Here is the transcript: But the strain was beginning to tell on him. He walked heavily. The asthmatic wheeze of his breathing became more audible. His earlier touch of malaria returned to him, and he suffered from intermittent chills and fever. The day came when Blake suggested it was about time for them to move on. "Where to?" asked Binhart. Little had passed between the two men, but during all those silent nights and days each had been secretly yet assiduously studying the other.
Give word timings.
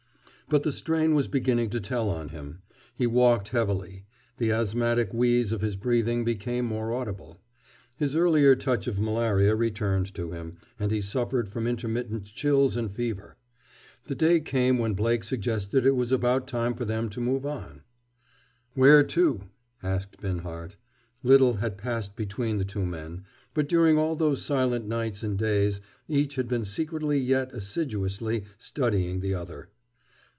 But 0.49 0.63
the 0.63 0.73
strain 0.73 1.13
was 1.15 1.29
beginning 1.29 1.69
to 1.69 1.79
tell 1.79 2.09
on 2.09 2.27
him. 2.27 2.61
He 2.93 3.07
walked 3.07 3.47
heavily. 3.55 4.03
The 4.35 4.51
asthmatic 4.51 5.13
wheeze 5.13 5.53
of 5.53 5.61
his 5.61 5.77
breathing 5.77 6.25
became 6.25 6.65
more 6.65 6.91
audible. 6.91 7.39
His 7.95 8.17
earlier 8.17 8.53
touch 8.57 8.85
of 8.85 8.99
malaria 8.99 9.55
returned 9.55 10.13
to 10.15 10.31
him, 10.31 10.57
and 10.77 10.91
he 10.91 10.99
suffered 10.99 11.47
from 11.47 11.67
intermittent 11.67 12.25
chills 12.25 12.75
and 12.75 12.93
fever. 12.93 13.37
The 14.07 14.15
day 14.15 14.41
came 14.41 14.77
when 14.77 14.93
Blake 14.93 15.23
suggested 15.23 15.85
it 15.85 15.95
was 15.95 16.11
about 16.11 16.49
time 16.49 16.73
for 16.73 16.83
them 16.83 17.07
to 17.11 17.21
move 17.21 17.45
on. 17.45 17.83
"Where 18.73 19.05
to?" 19.05 19.43
asked 19.81 20.19
Binhart. 20.19 20.75
Little 21.23 21.53
had 21.63 21.77
passed 21.77 22.17
between 22.17 22.57
the 22.57 22.65
two 22.65 22.85
men, 22.85 23.23
but 23.53 23.69
during 23.69 23.97
all 23.97 24.17
those 24.17 24.41
silent 24.41 24.85
nights 24.85 25.23
and 25.23 25.39
days 25.39 25.79
each 26.09 26.35
had 26.35 26.49
been 26.49 26.65
secretly 26.65 27.19
yet 27.19 27.53
assiduously 27.53 28.43
studying 28.57 29.21
the 29.21 29.33
other. 29.33 29.69